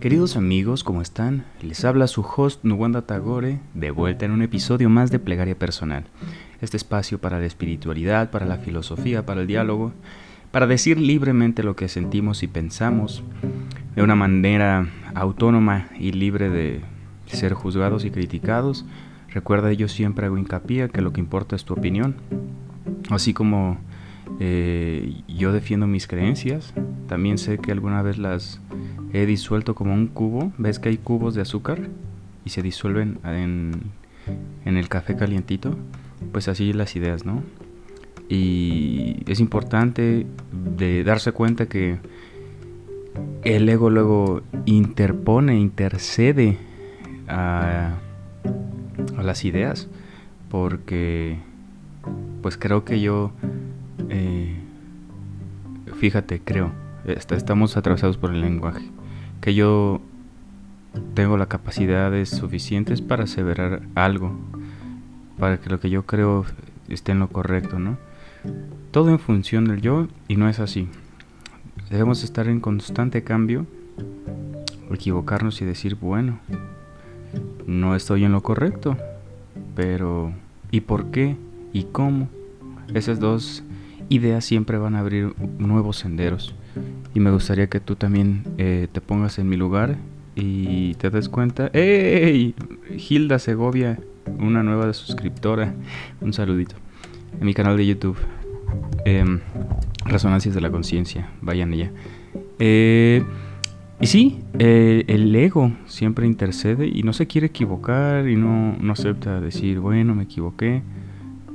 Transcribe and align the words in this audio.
Queridos 0.00 0.36
amigos, 0.36 0.84
¿cómo 0.84 1.02
están? 1.02 1.44
Les 1.60 1.84
habla 1.84 2.06
su 2.06 2.20
host 2.20 2.62
Nuwanda 2.62 3.02
Tagore, 3.02 3.58
de 3.74 3.90
vuelta 3.90 4.26
en 4.26 4.30
un 4.30 4.42
episodio 4.42 4.88
más 4.88 5.10
de 5.10 5.18
Plegaria 5.18 5.58
Personal. 5.58 6.04
Este 6.60 6.76
espacio 6.76 7.20
para 7.20 7.40
la 7.40 7.46
espiritualidad, 7.46 8.30
para 8.30 8.46
la 8.46 8.58
filosofía, 8.58 9.26
para 9.26 9.40
el 9.40 9.48
diálogo, 9.48 9.92
para 10.52 10.68
decir 10.68 11.00
libremente 11.00 11.64
lo 11.64 11.74
que 11.74 11.88
sentimos 11.88 12.44
y 12.44 12.46
pensamos, 12.46 13.24
de 13.96 14.02
una 14.02 14.14
manera 14.14 14.86
autónoma 15.16 15.88
y 15.98 16.12
libre 16.12 16.48
de 16.48 16.80
ser 17.26 17.54
juzgados 17.54 18.04
y 18.04 18.12
criticados. 18.12 18.86
Recuerda, 19.30 19.72
yo 19.72 19.88
siempre 19.88 20.26
hago 20.26 20.38
hincapié 20.38 20.90
que 20.90 21.02
lo 21.02 21.12
que 21.12 21.20
importa 21.20 21.56
es 21.56 21.64
tu 21.64 21.74
opinión. 21.74 22.14
Así 23.10 23.34
como 23.34 23.78
eh, 24.38 25.22
yo 25.26 25.52
defiendo 25.52 25.88
mis 25.88 26.06
creencias, 26.06 26.72
también 27.08 27.36
sé 27.36 27.58
que 27.58 27.72
alguna 27.72 28.00
vez 28.02 28.16
las 28.16 28.60
he 29.12 29.26
disuelto 29.26 29.74
como 29.74 29.94
un 29.94 30.06
cubo. 30.08 30.52
¿Ves 30.58 30.78
que 30.78 30.88
hay 30.88 30.98
cubos 30.98 31.34
de 31.34 31.42
azúcar? 31.42 31.80
Y 32.44 32.50
se 32.50 32.62
disuelven 32.62 33.18
en, 33.24 33.72
en 34.64 34.76
el 34.76 34.88
café 34.88 35.16
calientito. 35.16 35.76
Pues 36.32 36.48
así 36.48 36.72
las 36.72 36.96
ideas, 36.96 37.24
¿no? 37.24 37.42
Y 38.28 39.22
es 39.26 39.40
importante 39.40 40.26
de 40.76 41.04
darse 41.04 41.32
cuenta 41.32 41.66
que 41.66 41.98
el 43.44 43.68
ego 43.68 43.90
luego 43.90 44.42
interpone, 44.66 45.58
intercede 45.58 46.58
a, 47.28 47.94
a 49.16 49.22
las 49.22 49.44
ideas. 49.44 49.88
Porque 50.50 51.38
pues 52.42 52.56
creo 52.56 52.84
que 52.84 53.00
yo, 53.00 53.32
eh, 54.08 54.56
fíjate, 55.96 56.40
creo, 56.40 56.72
estamos 57.04 57.76
atravesados 57.76 58.16
por 58.16 58.32
el 58.32 58.40
lenguaje 58.40 58.90
que 59.48 59.54
yo 59.54 60.02
tengo 61.14 61.38
las 61.38 61.48
capacidades 61.48 62.28
suficientes 62.28 63.00
para 63.00 63.24
aseverar 63.24 63.80
algo, 63.94 64.38
para 65.38 65.58
que 65.58 65.70
lo 65.70 65.80
que 65.80 65.88
yo 65.88 66.04
creo 66.04 66.44
esté 66.90 67.12
en 67.12 67.20
lo 67.20 67.28
correcto, 67.28 67.78
¿no? 67.78 67.96
Todo 68.90 69.08
en 69.08 69.18
función 69.18 69.64
del 69.64 69.80
yo 69.80 70.06
y 70.28 70.36
no 70.36 70.50
es 70.50 70.58
así. 70.58 70.86
Debemos 71.88 72.24
estar 72.24 72.46
en 72.46 72.60
constante 72.60 73.24
cambio, 73.24 73.64
equivocarnos 74.90 75.62
y 75.62 75.64
decir, 75.64 75.94
bueno, 75.94 76.40
no 77.66 77.96
estoy 77.96 78.24
en 78.24 78.32
lo 78.32 78.42
correcto, 78.42 78.98
pero 79.74 80.34
¿y 80.70 80.82
por 80.82 81.06
qué? 81.10 81.36
¿Y 81.72 81.84
cómo? 81.84 82.28
Esas 82.92 83.18
dos 83.18 83.62
ideas 84.10 84.44
siempre 84.44 84.76
van 84.76 84.94
a 84.94 84.98
abrir 84.98 85.32
nuevos 85.58 85.96
senderos 85.96 86.54
y 87.18 87.20
me 87.20 87.32
gustaría 87.32 87.66
que 87.66 87.80
tú 87.80 87.96
también 87.96 88.44
eh, 88.58 88.86
te 88.92 89.00
pongas 89.00 89.40
en 89.40 89.48
mi 89.48 89.56
lugar 89.56 89.96
y 90.36 90.94
te 90.94 91.10
des 91.10 91.28
cuenta. 91.28 91.68
¡Ey! 91.72 92.54
Hilda 92.96 93.40
Segovia, 93.40 93.98
una 94.38 94.62
nueva 94.62 94.92
suscriptora. 94.92 95.74
Un 96.20 96.32
saludito. 96.32 96.76
En 97.40 97.44
mi 97.44 97.54
canal 97.54 97.76
de 97.76 97.86
YouTube. 97.86 98.16
Em, 99.04 99.40
Resonancias 100.04 100.54
de 100.54 100.60
la 100.60 100.70
Conciencia. 100.70 101.28
Vayan 101.42 101.72
allá. 101.72 101.90
Eh, 102.60 103.24
y 104.00 104.06
sí, 104.06 104.38
eh, 104.60 105.02
el 105.08 105.34
ego 105.34 105.72
siempre 105.86 106.24
intercede 106.24 106.86
y 106.86 107.02
no 107.02 107.12
se 107.12 107.26
quiere 107.26 107.48
equivocar 107.48 108.28
y 108.28 108.36
no, 108.36 108.76
no 108.78 108.92
acepta 108.92 109.40
decir, 109.40 109.80
bueno, 109.80 110.14
me 110.14 110.22
equivoqué. 110.22 110.82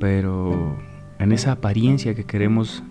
Pero 0.00 0.76
en 1.20 1.30
esa 1.30 1.52
apariencia 1.52 2.16
que 2.16 2.24
queremos 2.24 2.82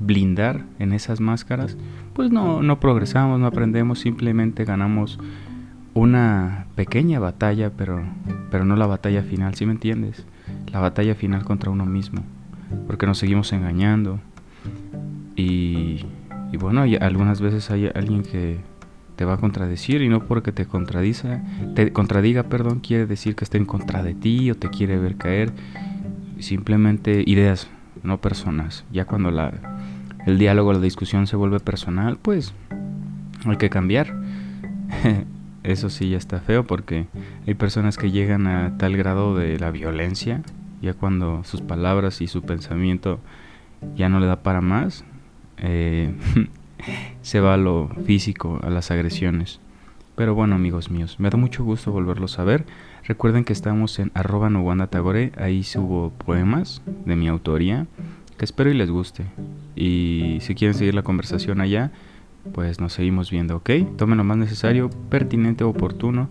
blindar 0.00 0.64
en 0.78 0.92
esas 0.92 1.20
máscaras, 1.20 1.76
pues 2.14 2.30
no, 2.30 2.62
no 2.62 2.80
progresamos, 2.80 3.40
no 3.40 3.46
aprendemos, 3.46 4.00
simplemente 4.00 4.64
ganamos 4.64 5.18
una 5.94 6.66
pequeña 6.74 7.18
batalla, 7.18 7.70
pero, 7.70 8.02
pero 8.50 8.64
no 8.64 8.76
la 8.76 8.86
batalla 8.86 9.22
final, 9.22 9.54
¿sí 9.54 9.66
me 9.66 9.72
entiendes? 9.72 10.26
La 10.72 10.80
batalla 10.80 11.14
final 11.14 11.44
contra 11.44 11.70
uno 11.70 11.86
mismo, 11.86 12.22
porque 12.86 13.06
nos 13.06 13.18
seguimos 13.18 13.52
engañando. 13.52 14.20
Y, 15.36 16.04
bueno, 16.58 16.84
algunas 17.00 17.40
veces 17.40 17.70
hay 17.70 17.90
alguien 17.94 18.22
que 18.22 18.58
te 19.16 19.24
va 19.24 19.34
a 19.34 19.36
contradecir 19.36 20.02
y 20.02 20.08
no 20.08 20.24
porque 20.24 20.52
te 20.52 20.66
contradiza, 20.66 21.42
te 21.74 21.92
contradiga, 21.92 22.44
perdón, 22.44 22.80
quiere 22.80 23.06
decir 23.06 23.34
que 23.34 23.44
está 23.44 23.56
en 23.56 23.64
contra 23.64 24.02
de 24.02 24.14
ti 24.14 24.50
o 24.50 24.54
te 24.54 24.68
quiere 24.68 24.98
ver 24.98 25.16
caer. 25.16 25.52
Simplemente 26.38 27.24
ideas, 27.26 27.68
no 28.02 28.20
personas. 28.20 28.84
Ya 28.92 29.04
cuando 29.04 29.30
la 29.30 29.77
el 30.26 30.38
diálogo, 30.38 30.72
la 30.72 30.80
discusión 30.80 31.26
se 31.26 31.36
vuelve 31.36 31.60
personal, 31.60 32.18
pues 32.20 32.54
hay 33.44 33.56
que 33.56 33.70
cambiar. 33.70 34.14
Eso 35.62 35.90
sí 35.90 36.10
ya 36.10 36.16
está 36.16 36.40
feo 36.40 36.64
porque 36.64 37.06
hay 37.46 37.54
personas 37.54 37.98
que 37.98 38.10
llegan 38.10 38.46
a 38.46 38.78
tal 38.78 38.96
grado 38.96 39.36
de 39.36 39.58
la 39.58 39.70
violencia, 39.70 40.42
ya 40.80 40.94
cuando 40.94 41.44
sus 41.44 41.60
palabras 41.60 42.20
y 42.20 42.26
su 42.26 42.42
pensamiento 42.42 43.20
ya 43.96 44.08
no 44.08 44.20
le 44.20 44.26
da 44.26 44.42
para 44.42 44.60
más, 44.60 45.04
eh, 45.58 46.14
se 47.22 47.40
va 47.40 47.54
a 47.54 47.58
lo 47.58 47.90
físico, 48.06 48.60
a 48.62 48.70
las 48.70 48.90
agresiones. 48.90 49.60
Pero 50.14 50.34
bueno, 50.34 50.56
amigos 50.56 50.90
míos, 50.90 51.20
me 51.20 51.30
da 51.30 51.36
mucho 51.36 51.64
gusto 51.64 51.92
volverlos 51.92 52.38
a 52.38 52.44
ver. 52.44 52.64
Recuerden 53.04 53.44
que 53.44 53.52
estamos 53.52 53.98
en 53.98 54.10
arroba 54.14 54.50
Tagore, 54.88 55.32
ahí 55.36 55.62
subo 55.62 56.10
poemas 56.10 56.82
de 57.04 57.16
mi 57.16 57.28
autoría 57.28 57.86
que 58.36 58.44
espero 58.44 58.70
y 58.70 58.74
les 58.74 58.90
guste. 58.90 59.24
Y 59.78 60.38
si 60.40 60.56
quieren 60.56 60.74
seguir 60.74 60.94
la 60.94 61.02
conversación 61.02 61.60
allá, 61.60 61.92
pues 62.52 62.80
nos 62.80 62.92
seguimos 62.92 63.30
viendo, 63.30 63.56
¿ok? 63.56 63.70
Tomen 63.96 64.18
lo 64.18 64.24
más 64.24 64.36
necesario, 64.36 64.90
pertinente, 65.08 65.62
oportuno. 65.62 66.28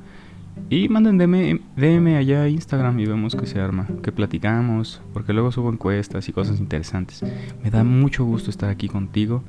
Y 0.70 0.90
manden 0.90 1.18
DM, 1.18 1.62
DM 1.78 2.18
allá 2.18 2.42
a 2.42 2.50
Instagram 2.50 3.00
y 3.00 3.06
vemos 3.06 3.36
que 3.36 3.46
se 3.46 3.62
arma, 3.62 3.88
que 4.04 4.12
platicamos, 4.12 5.02
porque 5.14 5.32
luego 5.32 5.52
subo 5.52 5.72
encuestas 5.72 6.28
y 6.28 6.34
cosas 6.34 6.60
interesantes. 6.60 7.24
Me 7.64 7.70
da 7.70 7.86
mucho 7.86 8.26
gusto 8.26 8.50
estar 8.50 8.70
aquí 8.70 8.90
contigo. 8.90 9.44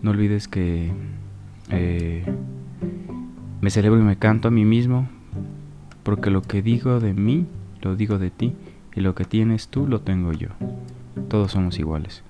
No 0.00 0.12
olvides 0.12 0.48
que 0.48 0.90
eh, 1.70 2.24
me 3.60 3.70
celebro 3.70 4.00
y 4.00 4.02
me 4.02 4.16
canto 4.16 4.48
a 4.48 4.50
mí 4.50 4.64
mismo, 4.64 5.08
porque 6.04 6.30
lo 6.30 6.40
que 6.40 6.62
digo 6.62 7.00
de 7.00 7.12
mí, 7.12 7.46
lo 7.82 7.96
digo 7.96 8.18
de 8.18 8.30
ti, 8.30 8.54
y 8.94 9.00
lo 9.00 9.14
que 9.14 9.24
tienes 9.24 9.68
tú, 9.68 9.86
lo 9.86 10.00
tengo 10.00 10.32
yo 10.32 10.48
todos 11.28 11.52
somos 11.52 11.78
iguales. 11.78 12.22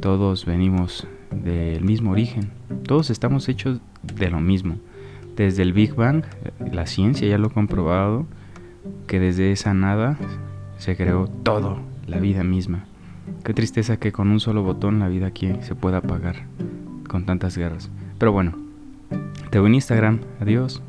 Todos 0.00 0.46
venimos 0.46 1.06
del 1.30 1.84
mismo 1.84 2.12
origen. 2.12 2.50
Todos 2.86 3.10
estamos 3.10 3.48
hechos 3.48 3.80
de 4.02 4.30
lo 4.30 4.40
mismo. 4.40 4.76
Desde 5.36 5.62
el 5.62 5.72
Big 5.72 5.94
Bang, 5.94 6.24
la 6.72 6.86
ciencia 6.86 7.28
ya 7.28 7.38
lo 7.38 7.48
ha 7.48 7.52
comprobado, 7.52 8.26
que 9.06 9.20
desde 9.20 9.52
esa 9.52 9.74
nada 9.74 10.18
se 10.78 10.96
creó 10.96 11.26
todo, 11.26 11.78
la 12.06 12.18
vida 12.18 12.42
misma. 12.42 12.84
Qué 13.44 13.54
tristeza 13.54 13.96
que 13.98 14.12
con 14.12 14.30
un 14.30 14.40
solo 14.40 14.62
botón 14.62 14.98
la 14.98 15.08
vida 15.08 15.26
aquí 15.26 15.52
se 15.60 15.74
pueda 15.74 15.98
apagar 15.98 16.46
con 17.08 17.24
tantas 17.24 17.56
guerras. 17.56 17.90
Pero 18.18 18.32
bueno, 18.32 18.54
te 19.50 19.58
veo 19.58 19.66
en 19.66 19.74
Instagram. 19.74 20.20
Adiós. 20.40 20.82